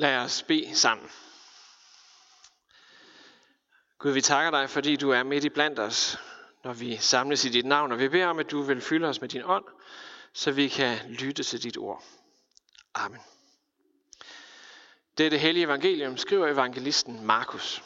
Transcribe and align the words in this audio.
Lad 0.00 0.16
os 0.16 0.42
bede 0.42 0.76
sammen. 0.76 1.10
Gud, 3.98 4.12
vi 4.12 4.20
takker 4.20 4.50
dig, 4.50 4.70
fordi 4.70 4.96
du 4.96 5.10
er 5.10 5.22
midt 5.22 5.44
i 5.44 5.48
blandt 5.48 5.78
os, 5.78 6.18
når 6.64 6.72
vi 6.72 6.96
samles 6.96 7.44
i 7.44 7.48
dit 7.48 7.66
navn, 7.66 7.92
og 7.92 7.98
vi 7.98 8.08
beder 8.08 8.26
om, 8.26 8.38
at 8.38 8.50
du 8.50 8.62
vil 8.62 8.80
fylde 8.80 9.08
os 9.08 9.20
med 9.20 9.28
din 9.28 9.42
ånd, 9.44 9.64
så 10.32 10.50
vi 10.50 10.68
kan 10.68 10.98
lytte 11.08 11.42
til 11.42 11.62
dit 11.62 11.76
ord. 11.76 12.04
Amen. 12.94 13.20
Det 15.18 15.26
er 15.26 15.30
det 15.30 15.40
hellige 15.40 15.64
evangelium, 15.64 16.16
skriver 16.16 16.48
evangelisten 16.48 17.24
Markus. 17.24 17.82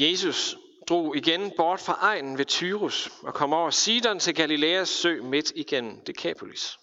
Jesus 0.00 0.56
drog 0.88 1.16
igen 1.16 1.52
bort 1.56 1.80
fra 1.80 1.98
egnen 2.00 2.38
ved 2.38 2.44
Tyrus 2.44 3.10
og 3.22 3.34
kom 3.34 3.52
over 3.52 3.70
Sidon 3.70 4.18
til 4.18 4.34
Galileas 4.34 4.88
sø 4.88 5.22
midt 5.22 5.52
igennem 5.54 6.04
Decapolis. 6.04 6.78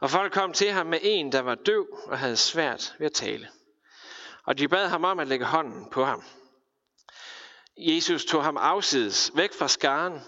Og 0.00 0.10
folk 0.10 0.32
kom 0.32 0.52
til 0.52 0.70
ham 0.70 0.86
med 0.86 0.98
en, 1.02 1.32
der 1.32 1.40
var 1.40 1.54
døv 1.54 1.86
og 2.06 2.18
havde 2.18 2.36
svært 2.36 2.94
ved 2.98 3.06
at 3.06 3.12
tale. 3.12 3.48
Og 4.44 4.58
de 4.58 4.68
bad 4.68 4.88
ham 4.88 5.04
om 5.04 5.18
at 5.18 5.28
lægge 5.28 5.44
hånden 5.44 5.90
på 5.90 6.04
ham. 6.04 6.24
Jesus 7.76 8.24
tog 8.24 8.44
ham 8.44 8.56
afsides 8.56 9.30
væk 9.34 9.52
fra 9.58 9.68
skaren, 9.68 10.20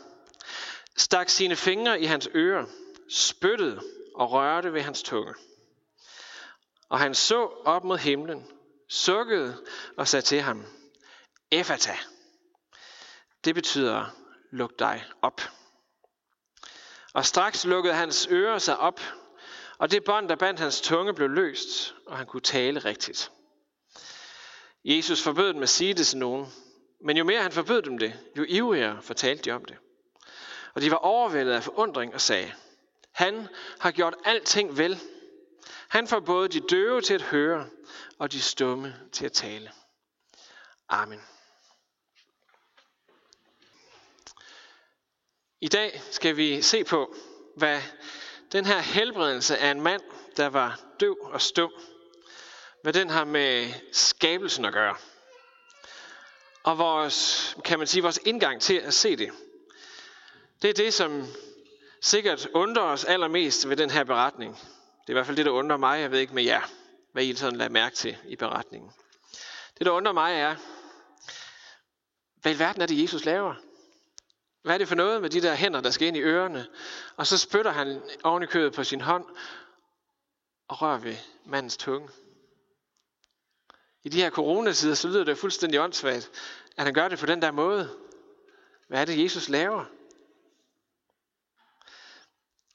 stak 0.96 1.28
sine 1.28 1.56
fingre 1.56 2.00
i 2.00 2.04
hans 2.04 2.28
ører, 2.34 2.64
spyttede 3.10 3.80
og 4.14 4.32
rørte 4.32 4.72
ved 4.72 4.80
hans 4.80 5.02
tunge. 5.02 5.34
Og 6.88 6.98
han 6.98 7.14
så 7.14 7.46
op 7.64 7.84
mod 7.84 7.98
himlen, 7.98 8.46
sukkede 8.88 9.56
og 9.96 10.08
sagde 10.08 10.24
til 10.24 10.40
ham, 10.40 10.64
Efata. 11.52 11.96
Det 13.44 13.54
betyder, 13.54 14.06
luk 14.50 14.78
dig 14.78 15.04
op. 15.22 15.40
Og 17.12 17.26
straks 17.26 17.64
lukkede 17.64 17.94
hans 17.94 18.28
ører 18.30 18.58
sig 18.58 18.78
op, 18.78 19.00
og 19.78 19.90
det 19.90 20.04
bånd, 20.04 20.28
der 20.28 20.36
bandt 20.36 20.60
hans 20.60 20.80
tunge, 20.80 21.14
blev 21.14 21.28
løst, 21.28 21.94
og 22.06 22.16
han 22.16 22.26
kunne 22.26 22.40
tale 22.40 22.80
rigtigt. 22.80 23.30
Jesus 24.84 25.22
forbød 25.22 25.54
dem 25.54 25.62
at 25.62 25.68
sige 25.68 25.94
det 25.94 26.06
til 26.06 26.18
nogen, 26.18 26.46
men 27.04 27.16
jo 27.16 27.24
mere 27.24 27.42
han 27.42 27.52
forbød 27.52 27.82
dem 27.82 27.98
det, 27.98 28.20
jo 28.38 28.44
ivrigere 28.48 29.02
fortalte 29.02 29.44
de 29.44 29.50
om 29.50 29.64
det. 29.64 29.76
Og 30.74 30.82
de 30.82 30.90
var 30.90 30.96
overvældet 30.96 31.52
af 31.52 31.62
forundring 31.62 32.14
og 32.14 32.20
sagde, 32.20 32.52
han 33.12 33.48
har 33.80 33.90
gjort 33.90 34.14
alting 34.24 34.78
vel. 34.78 35.00
Han 35.88 36.06
får 36.06 36.20
både 36.20 36.48
de 36.48 36.60
døve 36.60 37.00
til 37.00 37.14
at 37.14 37.22
høre, 37.22 37.68
og 38.18 38.32
de 38.32 38.42
stumme 38.42 38.96
til 39.12 39.24
at 39.24 39.32
tale. 39.32 39.72
Amen. 40.88 41.20
I 45.62 45.68
dag 45.68 46.02
skal 46.10 46.36
vi 46.36 46.62
se 46.62 46.84
på, 46.84 47.14
hvad 47.56 47.80
den 48.52 48.64
her 48.64 48.78
helbredelse 48.78 49.58
af 49.58 49.70
en 49.70 49.80
mand, 49.80 50.02
der 50.36 50.46
var 50.46 50.80
døv 51.00 51.16
og 51.22 51.40
stum, 51.40 51.72
hvad 52.82 52.92
den 52.92 53.10
har 53.10 53.24
med 53.24 53.72
skabelsen 53.92 54.64
at 54.64 54.72
gøre. 54.72 54.96
Og 56.62 56.78
vores, 56.78 57.56
kan 57.64 57.78
man 57.78 57.86
sige, 57.86 58.02
vores 58.02 58.20
indgang 58.24 58.60
til 58.60 58.74
at 58.74 58.94
se 58.94 59.16
det. 59.16 59.30
Det 60.62 60.70
er 60.70 60.74
det, 60.74 60.94
som 60.94 61.26
sikkert 62.00 62.48
undrer 62.54 62.82
os 62.82 63.04
allermest 63.04 63.68
ved 63.68 63.76
den 63.76 63.90
her 63.90 64.04
beretning. 64.04 64.54
Det 64.54 65.08
er 65.08 65.12
i 65.12 65.12
hvert 65.12 65.26
fald 65.26 65.36
det, 65.36 65.46
der 65.46 65.52
undrer 65.52 65.76
mig. 65.76 66.00
Jeg 66.00 66.10
ved 66.10 66.18
ikke 66.18 66.34
med 66.34 66.44
jer, 66.44 66.70
hvad 67.12 67.24
I 67.24 67.34
sådan 67.34 67.58
lader 67.58 67.70
mærke 67.70 67.96
til 67.96 68.16
i 68.28 68.36
beretningen. 68.36 68.90
Det, 69.78 69.86
der 69.86 69.92
undrer 69.92 70.12
mig, 70.12 70.34
er, 70.34 70.56
hvad 72.42 72.54
i 72.54 72.58
verden 72.58 72.82
er 72.82 72.86
det, 72.86 73.02
Jesus 73.02 73.24
laver? 73.24 73.54
Hvad 74.62 74.74
er 74.74 74.78
det 74.78 74.88
for 74.88 74.94
noget 74.94 75.22
med 75.22 75.30
de 75.30 75.42
der 75.42 75.54
hænder, 75.54 75.80
der 75.80 75.90
skal 75.90 76.08
ind 76.08 76.16
i 76.16 76.20
ørerne? 76.20 76.66
Og 77.16 77.26
så 77.26 77.38
spytter 77.38 77.70
han 77.70 78.02
oven 78.24 78.42
i 78.42 78.46
kødet 78.46 78.74
på 78.74 78.84
sin 78.84 79.00
hånd 79.00 79.24
og 80.68 80.82
rører 80.82 80.98
ved 80.98 81.16
mandens 81.46 81.76
tunge. 81.76 82.08
I 84.04 84.08
de 84.08 84.22
her 84.22 84.30
coronatider, 84.30 84.94
så 84.94 85.08
lyder 85.08 85.24
det 85.24 85.38
fuldstændig 85.38 85.80
åndssvagt, 85.80 86.30
at 86.76 86.84
han 86.84 86.94
gør 86.94 87.08
det 87.08 87.18
på 87.18 87.26
den 87.26 87.42
der 87.42 87.50
måde. 87.50 87.98
Hvad 88.88 89.00
er 89.00 89.04
det, 89.04 89.22
Jesus 89.22 89.48
laver? 89.48 89.84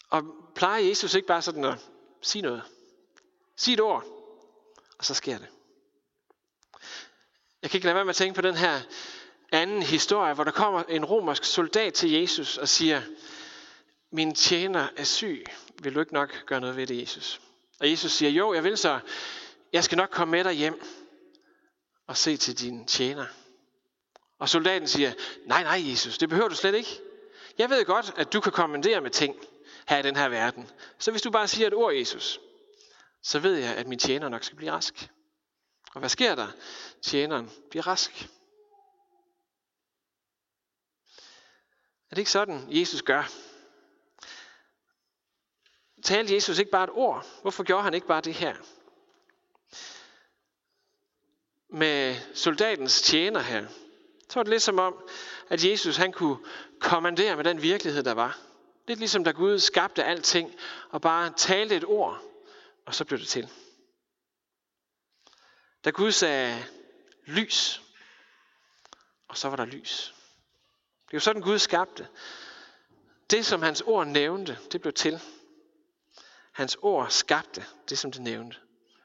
Og 0.09 0.23
plejer 0.55 0.79
Jesus 0.79 1.13
ikke 1.13 1.27
bare 1.27 1.41
sådan 1.41 1.65
at 1.65 1.77
sige 2.21 2.41
noget? 2.41 2.63
Sig 3.55 3.73
et 3.73 3.79
ord, 3.79 4.05
og 4.97 5.05
så 5.05 5.13
sker 5.13 5.37
det. 5.37 5.47
Jeg 7.61 7.71
kan 7.71 7.77
ikke 7.77 7.85
lade 7.85 7.95
være 7.95 8.05
med 8.05 8.09
at 8.09 8.15
tænke 8.15 8.35
på 8.35 8.41
den 8.41 8.55
her 8.55 8.81
anden 9.51 9.81
historie, 9.81 10.33
hvor 10.33 10.43
der 10.43 10.51
kommer 10.51 10.83
en 10.83 11.05
romersk 11.05 11.43
soldat 11.43 11.93
til 11.93 12.11
Jesus 12.11 12.57
og 12.57 12.69
siger, 12.69 13.01
min 14.11 14.35
tjener 14.35 14.87
er 14.95 15.03
syg, 15.03 15.45
vil 15.81 15.95
du 15.95 15.99
ikke 15.99 16.13
nok 16.13 16.45
gøre 16.45 16.61
noget 16.61 16.77
ved 16.77 16.87
det, 16.87 17.01
Jesus? 17.01 17.41
Og 17.79 17.91
Jesus 17.91 18.11
siger, 18.11 18.29
jo, 18.29 18.53
jeg 18.53 18.63
vil 18.63 18.77
så, 18.77 18.99
jeg 19.73 19.83
skal 19.83 19.95
nok 19.95 20.09
komme 20.09 20.31
med 20.31 20.43
dig 20.43 20.53
hjem 20.53 20.81
og 22.07 22.17
se 22.17 22.37
til 22.37 22.59
din 22.59 22.85
tjener. 22.85 23.25
Og 24.39 24.49
soldaten 24.49 24.87
siger, 24.87 25.13
nej, 25.45 25.63
nej, 25.63 25.89
Jesus, 25.89 26.17
det 26.17 26.29
behøver 26.29 26.49
du 26.49 26.55
slet 26.55 26.75
ikke. 26.75 26.99
Jeg 27.57 27.69
ved 27.69 27.85
godt, 27.85 28.13
at 28.17 28.33
du 28.33 28.39
kan 28.39 28.51
kommandere 28.51 29.01
med 29.01 29.11
ting 29.11 29.35
her 29.87 29.97
i 29.97 30.01
den 30.01 30.15
her 30.15 30.29
verden. 30.29 30.69
Så 30.97 31.11
hvis 31.11 31.21
du 31.21 31.31
bare 31.31 31.47
siger 31.47 31.67
et 31.67 31.73
ord, 31.73 31.93
Jesus, 31.93 32.39
så 33.23 33.39
ved 33.39 33.55
jeg, 33.55 33.75
at 33.75 33.87
min 33.87 33.99
tjener 33.99 34.29
nok 34.29 34.43
skal 34.43 34.57
blive 34.57 34.71
rask. 34.71 35.09
Og 35.93 35.99
hvad 35.99 36.09
sker 36.09 36.35
der? 36.35 36.47
Tjeneren 37.01 37.51
bliver 37.69 37.87
rask. 37.87 38.29
Er 42.09 42.15
det 42.15 42.17
ikke 42.17 42.31
sådan, 42.31 42.67
Jesus 42.69 43.01
gør? 43.01 43.31
Talte 46.03 46.33
Jesus 46.33 46.59
ikke 46.59 46.71
bare 46.71 46.83
et 46.83 46.89
ord? 46.89 47.25
Hvorfor 47.41 47.63
gjorde 47.63 47.83
han 47.83 47.93
ikke 47.93 48.07
bare 48.07 48.21
det 48.21 48.33
her? 48.33 48.55
Med 51.69 52.15
soldatens 52.33 53.01
tjener 53.01 53.39
her, 53.39 53.67
så 54.29 54.39
var 54.39 54.43
det 54.43 54.49
lidt 54.49 54.63
som 54.63 54.79
om, 54.79 55.09
at 55.49 55.63
Jesus 55.63 55.97
han 55.97 56.13
kunne 56.13 56.37
kommandere 56.79 57.35
med 57.35 57.43
den 57.43 57.61
virkelighed, 57.61 58.03
der 58.03 58.13
var. 58.13 58.39
Lidt 58.87 58.99
ligesom 58.99 59.23
da 59.23 59.31
Gud 59.31 59.59
skabte 59.59 60.03
alting, 60.03 60.55
og 60.89 61.01
bare 61.01 61.33
talte 61.37 61.75
et 61.75 61.85
ord, 61.85 62.21
og 62.85 62.95
så 62.95 63.05
blev 63.05 63.19
det 63.19 63.27
til. 63.27 63.49
Da 65.85 65.89
Gud 65.89 66.11
sagde 66.11 66.65
lys, 67.25 67.81
og 69.27 69.37
så 69.37 69.49
var 69.49 69.55
der 69.55 69.65
lys. 69.65 70.16
Det 71.07 71.13
er 71.13 71.17
jo 71.17 71.19
sådan, 71.19 71.41
Gud 71.41 71.59
skabte. 71.59 72.07
Det, 73.29 73.45
som 73.45 73.61
hans 73.61 73.81
ord 73.81 74.07
nævnte, 74.07 74.57
det 74.71 74.81
blev 74.81 74.93
til. 74.93 75.21
Hans 76.51 76.77
ord 76.81 77.09
skabte 77.09 77.65
det, 77.89 77.97
som 77.97 78.11
det 78.11 78.21
nævnte. 78.21 78.57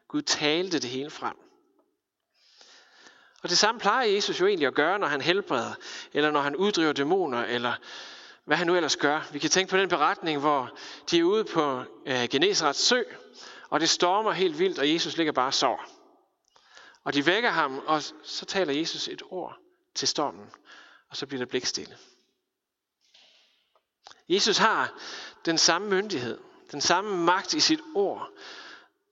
Gud 0.09 0.23
talte 0.23 0.79
det 0.79 0.91
hele 0.91 1.11
frem. 1.11 1.37
Og 3.43 3.49
det 3.49 3.59
samme 3.59 3.81
plejer 3.81 4.07
Jesus 4.07 4.41
jo 4.41 4.47
egentlig 4.47 4.67
at 4.67 4.75
gøre, 4.75 4.99
når 4.99 5.07
han 5.07 5.21
helbreder, 5.21 5.75
eller 6.13 6.31
når 6.31 6.41
han 6.41 6.57
uddriver 6.57 6.93
dæmoner, 6.93 7.45
eller 7.45 7.75
hvad 8.45 8.57
han 8.57 8.67
nu 8.67 8.77
ellers 8.77 8.97
gør. 8.97 9.29
Vi 9.33 9.39
kan 9.39 9.51
tænke 9.51 9.71
på 9.71 9.77
den 9.77 9.89
beretning, 9.89 10.41
hvor 10.41 10.79
de 11.11 11.19
er 11.19 11.25
ude 11.25 11.45
på 11.45 11.85
øh, 12.07 12.29
Genesarets 12.31 12.81
sø, 12.81 13.03
og 13.69 13.81
det 13.81 13.91
stormer 13.91 14.33
helt 14.33 14.59
vildt, 14.59 14.79
og 14.79 14.93
Jesus 14.93 15.17
ligger 15.17 15.33
bare 15.33 15.47
og 15.47 15.55
sover. 15.55 15.91
Og 17.05 17.15
de 17.15 17.27
vækker 17.27 17.51
ham, 17.51 17.83
og 17.87 18.03
så 18.23 18.45
taler 18.47 18.73
Jesus 18.73 19.09
et 19.09 19.23
ord 19.31 19.59
til 19.95 20.09
stormen 20.09 20.51
og 21.13 21.17
så 21.17 21.27
bliver 21.27 21.39
der 21.39 21.51
blikstille. 21.51 21.99
Jesus 24.29 24.59
har 24.59 24.99
den 25.45 25.59
samme 25.59 25.89
myndighed, 25.89 26.39
den 26.71 26.81
samme 26.81 27.25
magt 27.25 27.55
i 27.55 27.61
sit 27.61 27.81
ord, 27.95 28.31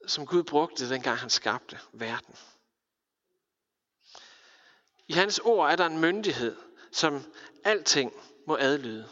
som 0.07 0.27
Gud 0.27 0.43
brugte, 0.43 0.91
dengang 0.91 1.19
han 1.19 1.31
skabte 1.31 1.79
verden. 1.93 2.37
I 5.09 5.13
hans 5.13 5.39
ord 5.39 5.71
er 5.71 5.77
der 5.77 5.87
en 5.87 5.99
myndighed, 5.99 6.57
som 6.93 7.33
alting 7.65 8.13
må 8.47 8.57
adlyde, 8.57 9.09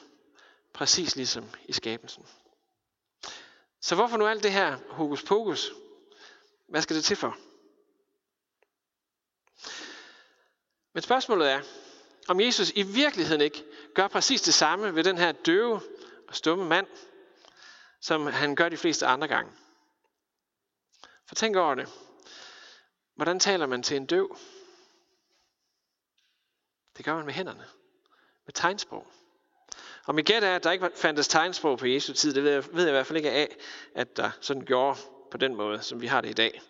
præcis 0.73 1.17
ligesom 1.17 1.50
i 1.64 1.73
skabelsen. 1.73 2.26
Så 3.81 3.94
hvorfor 3.94 4.17
nu 4.17 4.26
alt 4.26 4.43
det 4.43 4.52
her 4.52 4.79
hokus 4.88 5.23
pokus? 5.23 5.73
Hvad 6.69 6.82
skal 6.82 6.96
det 6.96 7.05
til 7.05 7.17
for? 7.17 7.37
Men 10.93 11.02
spørgsmålet 11.02 11.50
er, 11.50 11.62
om 12.28 12.40
Jesus 12.40 12.72
i 12.75 12.82
virkeligheden 12.82 13.40
ikke 13.40 13.64
gør 13.94 14.08
præcis 14.08 14.42
det 14.42 14.54
samme 14.54 14.94
ved 14.94 15.04
den 15.04 15.19
her 15.19 15.32
døve 15.32 15.80
og 16.28 16.34
stumme 16.34 16.64
mand, 16.64 16.86
som 18.00 18.26
han 18.26 18.54
gør 18.54 18.69
de 18.69 18.76
fleste 18.76 19.06
andre 19.06 19.28
gange. 19.28 19.52
For 21.28 21.34
tænk 21.34 21.56
over 21.56 21.75
det. 21.75 21.88
Hvordan 23.14 23.40
taler 23.40 23.66
man 23.66 23.82
til 23.82 23.96
en 23.96 24.06
døv? 24.06 24.36
Det 26.96 27.04
gør 27.04 27.14
man 27.14 27.25
med 27.25 27.34
hænderne. 27.34 27.64
Med 28.46 28.52
tegnsprog. 28.52 29.06
Og 30.06 30.14
mit 30.14 30.26
gæt 30.26 30.44
er, 30.44 30.56
at 30.56 30.64
der 30.64 30.70
ikke 30.70 30.90
fandtes 30.94 31.28
tegnsprog 31.28 31.78
på 31.78 31.86
Jesu 31.86 32.12
tid. 32.12 32.34
Det 32.34 32.44
ved 32.44 32.52
jeg, 32.52 32.64
ved 32.72 32.82
jeg 32.82 32.88
i 32.88 32.92
hvert 32.92 33.06
fald 33.06 33.16
ikke 33.16 33.30
af, 33.30 33.56
at 33.94 34.16
der 34.16 34.30
sådan 34.40 34.64
gjorde 34.64 34.98
på 35.30 35.36
den 35.36 35.54
måde, 35.54 35.82
som 35.82 36.00
vi 36.00 36.06
har 36.06 36.20
det 36.20 36.30
i 36.30 36.32
dag. 36.32 36.62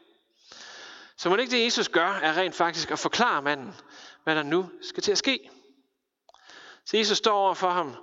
Så 1.17 1.29
må 1.29 1.37
det 1.37 1.43
ikke 1.43 1.57
det, 1.57 1.65
Jesus 1.65 1.89
gør, 1.89 2.09
er 2.09 2.37
rent 2.37 2.55
faktisk 2.55 2.91
at 2.91 2.99
forklare 2.99 3.43
manden, 3.43 3.75
hvad 4.29 4.37
der 4.37 4.43
nu 4.43 4.71
skal 4.81 5.03
til 5.03 5.13
at 5.13 5.19
ske. 5.19 5.51
Så 6.85 6.97
Jesus 6.97 7.19
står 7.19 7.33
over 7.33 7.55
for 7.55 7.71
ham, 7.71 7.95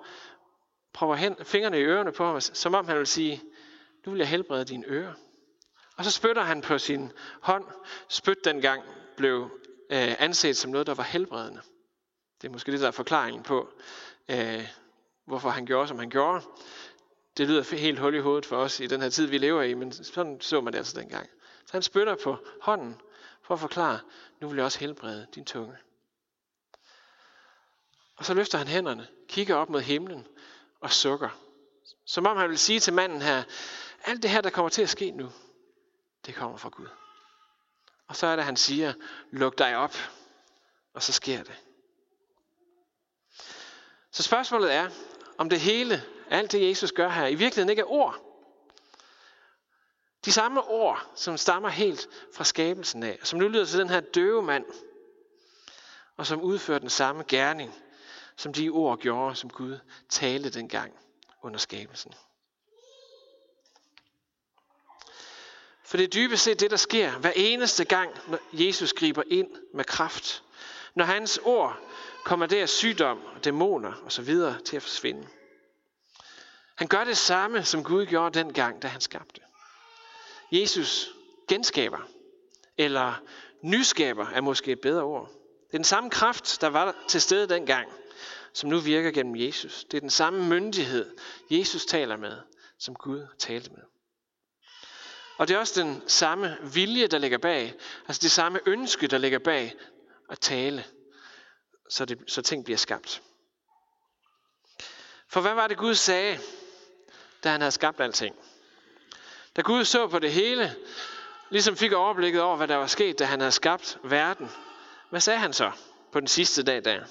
prøver 0.93 1.15
hen, 1.15 1.35
fingrene 1.43 1.79
i 1.79 1.83
ørerne 1.83 2.11
på 2.11 2.25
ham, 2.25 2.41
som 2.41 2.75
om 2.75 2.87
han 2.87 2.97
vil 2.97 3.07
sige, 3.07 3.41
nu 4.05 4.11
vil 4.11 4.19
jeg 4.19 4.27
helbrede 4.27 4.65
dine 4.65 4.85
ører. 4.87 5.13
Og 5.97 6.05
så 6.05 6.11
spytter 6.11 6.41
han 6.41 6.61
på 6.61 6.77
sin 6.77 7.11
hånd. 7.41 7.65
Spyt 8.09 8.45
dengang 8.45 8.83
blev 9.17 9.49
øh, 9.91 10.15
anset 10.19 10.57
som 10.57 10.71
noget, 10.71 10.87
der 10.87 10.93
var 10.93 11.03
helbredende. 11.03 11.61
Det 12.41 12.47
er 12.47 12.51
måske 12.51 12.71
det, 12.71 12.81
der 12.81 12.87
er 12.87 12.91
forklaringen 12.91 13.43
på, 13.43 13.69
øh, 14.29 14.67
hvorfor 15.25 15.49
han 15.49 15.65
gjorde, 15.65 15.87
som 15.87 15.99
han 15.99 16.09
gjorde. 16.09 16.41
Det 17.37 17.47
lyder 17.47 17.75
helt 17.75 17.99
hul 17.99 18.15
i 18.15 18.19
hovedet 18.19 18.45
for 18.45 18.57
os 18.57 18.79
i 18.79 18.87
den 18.87 19.01
her 19.01 19.09
tid, 19.09 19.25
vi 19.25 19.37
lever 19.37 19.61
i, 19.61 19.73
men 19.73 19.91
sådan 19.91 20.41
så 20.41 20.61
man 20.61 20.73
det 20.73 20.77
altså 20.77 20.99
dengang. 20.99 21.29
Så 21.65 21.71
han 21.71 21.81
spytter 21.81 22.15
på 22.23 22.37
hånden 22.61 23.01
for 23.41 23.53
at 23.53 23.59
forklare, 23.59 23.99
nu 24.41 24.47
vil 24.47 24.55
jeg 24.55 24.65
også 24.65 24.79
helbrede 24.79 25.27
din 25.35 25.45
tunge. 25.45 25.77
Og 28.17 28.25
så 28.25 28.33
løfter 28.33 28.57
han 28.57 28.67
hænderne, 28.67 29.07
kigger 29.27 29.55
op 29.55 29.69
mod 29.69 29.81
himlen 29.81 30.27
og 30.79 30.91
sukker. 30.91 31.29
Som 32.05 32.25
om 32.25 32.37
han 32.37 32.49
vil 32.49 32.59
sige 32.59 32.79
til 32.79 32.93
manden 32.93 33.21
her, 33.21 33.43
alt 34.03 34.23
det 34.23 34.29
her, 34.29 34.41
der 34.41 34.49
kommer 34.49 34.69
til 34.69 34.81
at 34.81 34.89
ske 34.89 35.11
nu, 35.11 35.31
det 36.25 36.35
kommer 36.35 36.57
fra 36.57 36.69
Gud. 36.69 36.87
Og 38.07 38.15
så 38.15 38.27
er 38.27 38.35
det, 38.35 38.45
han 38.45 38.57
siger, 38.57 38.93
luk 39.31 39.57
dig 39.57 39.77
op, 39.77 39.95
og 40.93 41.03
så 41.03 41.13
sker 41.13 41.43
det. 41.43 41.55
Så 44.11 44.23
spørgsmålet 44.23 44.73
er, 44.73 44.89
om 45.37 45.49
det 45.49 45.59
hele, 45.59 46.03
alt 46.29 46.51
det 46.51 46.69
Jesus 46.69 46.91
gør 46.91 47.09
her, 47.09 47.27
i 47.27 47.35
virkeligheden 47.35 47.69
ikke 47.69 47.79
er 47.79 47.91
ord. 47.91 48.21
De 50.25 50.31
samme 50.31 50.63
ord, 50.63 51.11
som 51.15 51.37
stammer 51.37 51.69
helt 51.69 52.07
fra 52.33 52.43
skabelsen 52.43 53.03
af, 53.03 53.19
som 53.23 53.39
nu 53.39 53.47
lyder 53.47 53.65
til 53.65 53.79
den 53.79 53.89
her 53.89 53.99
døve 53.99 54.43
mand, 54.43 54.65
og 56.17 56.25
som 56.25 56.41
udfører 56.41 56.79
den 56.79 56.89
samme 56.89 57.23
gerning, 57.27 57.73
som 58.35 58.53
de 58.53 58.69
ord 58.69 58.99
gjorde, 58.99 59.35
som 59.35 59.49
Gud 59.49 59.79
talte 60.09 60.49
dengang 60.49 60.93
under 61.41 61.59
skabelsen. 61.59 62.13
For 65.85 65.97
det 65.97 66.03
er 66.03 66.07
dybest 66.07 66.43
set 66.43 66.59
det, 66.59 66.71
der 66.71 66.77
sker 66.77 67.11
hver 67.11 67.31
eneste 67.35 67.85
gang, 67.85 68.11
når 68.27 68.39
Jesus 68.53 68.93
griber 68.93 69.23
ind 69.27 69.49
med 69.73 69.85
kraft. 69.85 70.43
Når 70.95 71.05
hans 71.05 71.39
ord 71.43 71.79
kommer 72.23 72.45
der 72.45 72.65
sygdom, 72.65 73.21
dæmoner 73.43 73.93
osv. 74.05 74.35
til 74.65 74.75
at 74.75 74.81
forsvinde. 74.81 75.27
Han 76.75 76.87
gør 76.87 77.03
det 77.03 77.17
samme, 77.17 77.63
som 77.63 77.83
Gud 77.83 78.05
gjorde 78.05 78.39
dengang, 78.39 78.81
da 78.81 78.87
han 78.87 79.01
skabte. 79.01 79.41
Jesus 80.51 81.09
genskaber, 81.47 81.99
eller 82.77 83.21
nyskaber 83.61 84.27
er 84.27 84.41
måske 84.41 84.71
et 84.71 84.81
bedre 84.81 85.03
ord. 85.03 85.29
Det 85.67 85.73
er 85.73 85.77
den 85.77 85.83
samme 85.83 86.09
kraft, 86.09 86.61
der 86.61 86.67
var 86.67 86.95
til 87.07 87.21
stede 87.21 87.49
dengang, 87.49 87.91
som 88.55 88.69
nu 88.69 88.79
virker 88.79 89.11
gennem 89.11 89.35
Jesus. 89.35 89.83
Det 89.83 89.97
er 89.97 90.01
den 90.01 90.09
samme 90.09 90.45
myndighed, 90.45 91.17
Jesus 91.49 91.85
taler 91.85 92.17
med, 92.17 92.37
som 92.79 92.95
Gud 92.95 93.27
talte 93.39 93.69
med. 93.69 93.83
Og 95.37 95.47
det 95.47 95.53
er 95.53 95.59
også 95.59 95.81
den 95.81 96.09
samme 96.09 96.57
vilje, 96.73 97.07
der 97.07 97.17
ligger 97.17 97.37
bag, 97.37 97.73
altså 98.07 98.19
det 98.21 98.31
samme 98.31 98.59
ønske, 98.65 99.07
der 99.07 99.17
ligger 99.17 99.39
bag 99.39 99.73
at 100.29 100.39
tale, 100.39 100.85
så, 101.89 102.05
det, 102.05 102.19
så 102.27 102.41
ting 102.41 102.65
bliver 102.65 102.77
skabt. 102.77 103.21
For 105.29 105.41
hvad 105.41 105.53
var 105.53 105.67
det 105.67 105.77
Gud 105.77 105.95
sagde, 105.95 106.39
da 107.43 107.49
han 107.49 107.61
havde 107.61 107.71
skabt 107.71 107.99
alting? 107.99 108.35
Da 109.55 109.61
Gud 109.61 109.85
så 109.85 110.07
på 110.07 110.19
det 110.19 110.31
hele, 110.31 110.75
ligesom 111.49 111.77
fik 111.77 111.91
overblikket 111.93 112.41
over, 112.41 112.57
hvad 112.57 112.67
der 112.67 112.75
var 112.75 112.87
sket, 112.87 113.19
da 113.19 113.25
han 113.25 113.39
havde 113.39 113.51
skabt 113.51 113.97
verden, 114.03 114.49
hvad 115.09 115.21
sagde 115.21 115.39
han 115.39 115.53
så 115.53 115.71
på 116.11 116.19
den 116.19 116.27
sidste 116.27 116.63
dag 116.63 116.85
der? 116.85 117.05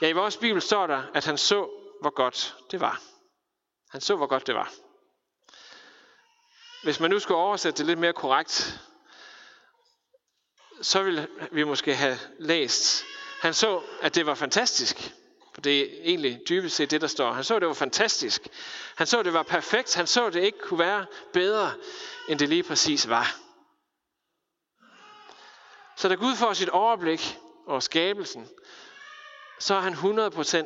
Ja, 0.00 0.08
i 0.08 0.12
vores 0.12 0.36
bibel 0.36 0.62
står 0.62 0.86
der, 0.86 1.02
at 1.14 1.24
han 1.24 1.38
så, 1.38 1.68
hvor 2.00 2.10
godt 2.10 2.56
det 2.70 2.80
var. 2.80 3.02
Han 3.90 4.00
så, 4.00 4.16
hvor 4.16 4.26
godt 4.26 4.46
det 4.46 4.54
var. 4.54 4.72
Hvis 6.82 7.00
man 7.00 7.10
nu 7.10 7.18
skulle 7.18 7.38
oversætte 7.38 7.78
det 7.78 7.86
lidt 7.86 7.98
mere 7.98 8.12
korrekt, 8.12 8.80
så 10.82 11.02
ville 11.02 11.28
vi 11.52 11.64
måske 11.64 11.94
have 11.94 12.18
læst, 12.38 13.04
han 13.40 13.54
så, 13.54 13.82
at 14.00 14.14
det 14.14 14.26
var 14.26 14.34
fantastisk. 14.34 15.14
For 15.54 15.60
det 15.60 15.80
er 15.80 16.02
egentlig 16.04 16.40
dybest 16.48 16.76
set 16.76 16.90
det, 16.90 17.00
der 17.00 17.06
står. 17.06 17.32
Han 17.32 17.44
så, 17.44 17.56
at 17.56 17.60
det 17.60 17.68
var 17.68 17.74
fantastisk. 17.74 18.48
Han 18.96 19.06
så, 19.06 19.18
at 19.18 19.24
det 19.24 19.32
var 19.32 19.42
perfekt. 19.42 19.94
Han 19.94 20.06
så, 20.06 20.26
at 20.26 20.32
det 20.32 20.42
ikke 20.42 20.58
kunne 20.58 20.78
være 20.78 21.06
bedre, 21.32 21.74
end 22.28 22.38
det 22.38 22.48
lige 22.48 22.62
præcis 22.62 23.08
var. 23.08 23.36
Så 25.96 26.08
da 26.08 26.14
Gud 26.14 26.36
får 26.36 26.52
sit 26.52 26.68
overblik 26.68 27.38
over 27.66 27.80
skabelsen, 27.80 28.48
så 29.58 29.74
er 29.74 29.80
han 29.80 29.94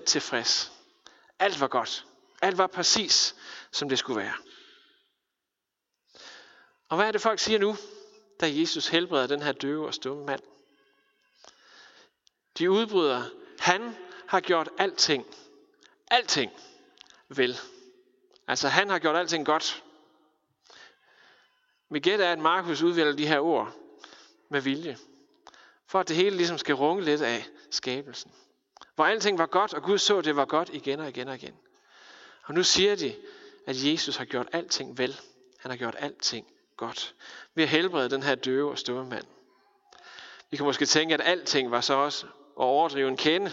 100% 0.01 0.05
tilfreds. 0.05 0.73
Alt 1.39 1.61
var 1.61 1.69
godt. 1.69 2.07
Alt 2.43 2.59
var 2.59 2.67
præcis, 2.67 3.35
som 3.71 3.89
det 3.89 3.99
skulle 3.99 4.21
være. 4.21 4.35
Og 6.89 6.97
hvad 6.97 7.07
er 7.07 7.13
det 7.13 7.21
folk 7.21 7.39
siger 7.39 7.59
nu, 7.59 7.77
da 8.41 8.51
Jesus 8.53 8.89
helbreder 8.89 9.27
den 9.27 9.43
her 9.43 9.53
døve 9.53 9.87
og 9.87 9.95
stumme 9.95 10.27
mand? 10.27 10.41
De 12.59 12.71
udbryder, 12.71 13.25
han 13.59 13.97
har 14.27 14.41
gjort 14.41 14.69
alting, 14.79 15.27
alting 16.11 16.53
vel. 17.29 17.59
Altså 18.47 18.69
han 18.69 18.91
har 18.91 18.99
gjort 18.99 19.17
alting 19.17 19.47
godt. 19.47 19.85
Mit 21.89 22.03
gæt 22.03 22.21
er, 22.21 22.33
at 22.33 22.39
Markus 22.39 22.83
udvælger 22.83 23.13
de 23.13 23.27
her 23.27 23.39
ord 23.39 23.77
med 24.49 24.61
vilje. 24.61 24.99
For 25.87 26.01
at 26.01 26.09
det 26.09 26.17
hele 26.17 26.37
ligesom 26.37 26.59
skal 26.59 26.75
runge 26.75 27.05
lidt 27.05 27.23
af 27.23 27.47
skabelsen. 27.71 28.33
Hvor 28.99 29.07
alting 29.07 29.39
var 29.39 29.47
godt, 29.47 29.75
og 29.75 29.83
Gud 29.83 29.99
så, 29.99 30.19
at 30.19 30.25
det 30.25 30.37
var 30.37 30.45
godt 30.45 30.71
igen 30.73 31.01
og 31.01 31.09
igen 31.09 31.29
og 31.29 31.35
igen. 31.35 31.57
Og 32.45 32.55
nu 32.55 32.63
siger 32.63 32.97
de, 32.97 33.17
at 33.67 33.85
Jesus 33.85 34.17
har 34.17 34.25
gjort 34.25 34.49
alting 34.53 34.99
vel. 34.99 35.21
Han 35.59 35.71
har 35.71 35.79
gjort 35.79 35.97
alting 35.99 36.47
godt 36.77 37.15
ved 37.55 37.65
at 37.65 37.71
helbrede 37.71 38.11
den 38.11 38.23
her 38.23 38.35
døve 38.35 38.71
og 38.71 38.79
stumme 38.79 39.11
mand. 39.11 39.25
Vi 40.51 40.57
kan 40.57 40.67
måske 40.67 40.87
tænke, 40.87 41.15
at 41.15 41.21
alting 41.21 41.71
var 41.71 41.81
så 41.81 41.95
også 41.95 42.27
at 42.27 42.33
overdrive 42.57 43.09
en 43.09 43.17
kende, 43.17 43.53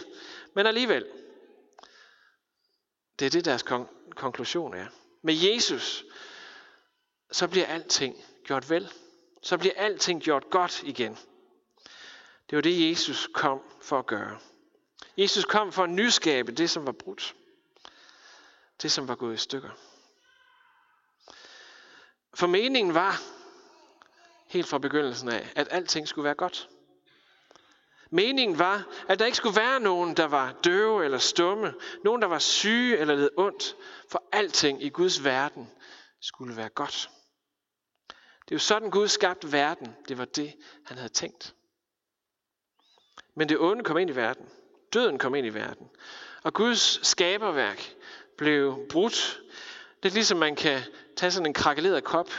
men 0.53 0.65
alligevel. 0.65 1.06
Det 3.19 3.25
er 3.25 3.30
det, 3.30 3.45
deres 3.45 3.63
kon- 3.63 4.13
konklusion 4.15 4.74
er. 4.74 4.88
Med 5.21 5.33
Jesus, 5.33 6.06
så 7.31 7.48
bliver 7.48 7.65
alting 7.65 8.24
gjort 8.44 8.69
vel. 8.69 8.91
Så 9.41 9.57
bliver 9.57 9.74
alting 9.75 10.21
gjort 10.21 10.50
godt 10.50 10.83
igen. 10.83 11.18
Det 12.50 12.55
var 12.55 12.62
det, 12.62 12.89
Jesus 12.89 13.29
kom 13.34 13.62
for 13.81 14.00
at 14.00 14.05
gøre. 14.05 14.39
Jesus 15.17 15.45
kom 15.45 15.72
for 15.72 15.84
at 15.84 15.89
nyskabe 15.89 16.51
det, 16.51 16.69
som 16.69 16.86
var 16.86 16.91
brudt. 16.91 17.36
Det, 18.81 18.91
som 18.91 19.07
var 19.07 19.15
gået 19.15 19.34
i 19.34 19.38
stykker. 19.38 19.69
For 22.34 22.48
meningen 22.48 22.93
var, 22.93 23.22
helt 24.48 24.67
fra 24.67 24.77
begyndelsen 24.77 25.29
af, 25.29 25.51
at 25.55 25.67
alting 25.72 26.07
skulle 26.07 26.24
være 26.24 26.36
godt. 26.36 26.69
Meningen 28.10 28.60
var, 28.60 28.88
at 29.07 29.19
der 29.19 29.25
ikke 29.25 29.38
skulle 29.38 29.55
være 29.55 29.79
nogen, 29.79 30.17
der 30.17 30.25
var 30.25 30.51
døve 30.63 31.05
eller 31.05 31.17
stumme, 31.17 31.74
nogen, 32.03 32.22
der 32.22 32.27
var 32.27 32.39
syge 32.39 32.98
eller 32.98 33.15
led 33.15 33.29
ondt, 33.38 33.75
for 34.10 34.24
alting 34.31 34.84
i 34.84 34.89
Guds 34.89 35.24
verden 35.24 35.72
skulle 36.22 36.57
være 36.57 36.69
godt. 36.69 37.10
Det 38.10 38.51
er 38.51 38.55
jo 38.55 38.60
sådan, 38.60 38.91
Gud 38.91 39.07
skabte 39.07 39.51
verden. 39.51 39.95
Det 40.07 40.17
var 40.17 40.25
det, 40.25 40.55
han 40.86 40.98
havde 40.98 41.13
tænkt. 41.13 41.55
Men 43.36 43.50
det 43.50 43.60
onde 43.60 43.84
kom 43.84 43.98
ind 43.98 44.10
i 44.10 44.15
verden. 44.15 44.50
Døden 44.96 45.20
kom 45.20 45.36
ind 45.36 45.48
i 45.48 45.50
verden. 45.50 45.90
Og 46.44 46.54
Guds 46.54 47.08
skaberværk 47.08 47.96
blev 48.38 48.88
brudt. 48.90 49.42
Det 50.04 50.10
er 50.10 50.14
ligesom 50.14 50.38
man 50.38 50.56
kan 50.56 50.82
tage 51.16 51.32
sådan 51.32 51.46
en 51.46 51.54
krakeleret 51.54 52.04
kop, 52.04 52.30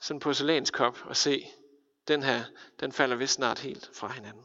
sådan 0.00 0.16
en 0.16 0.20
porcelænskop, 0.20 0.98
og 1.04 1.16
se, 1.16 1.46
den 2.08 2.22
her, 2.22 2.44
den 2.80 2.92
falder 2.92 3.16
vist 3.16 3.34
snart 3.34 3.58
helt 3.58 3.90
fra 3.94 4.08
hinanden. 4.08 4.44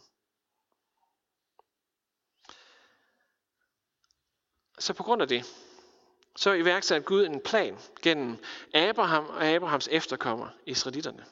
Så 4.79 4.93
på 4.93 5.03
grund 5.03 5.21
af 5.21 5.27
det, 5.27 5.45
så 6.35 6.51
iværksatte 6.53 7.05
Gud 7.05 7.25
en 7.25 7.41
plan 7.41 7.77
gennem 8.01 8.37
Abraham 8.73 9.25
og 9.25 9.45
Abrahams 9.45 9.87
efterkommer, 9.91 10.49
israelitterne, 10.65 11.25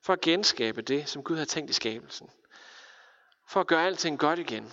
for 0.00 0.12
at 0.12 0.20
genskabe 0.20 0.82
det, 0.82 1.08
som 1.08 1.22
Gud 1.22 1.36
havde 1.36 1.48
tænkt 1.48 1.70
i 1.70 1.74
skabelsen. 1.74 2.30
For 3.48 3.60
at 3.60 3.66
gøre 3.66 3.86
alting 3.86 4.18
godt 4.18 4.38
igen. 4.38 4.72